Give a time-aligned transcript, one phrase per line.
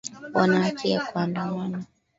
[0.33, 1.85] wana haki ya kuandamana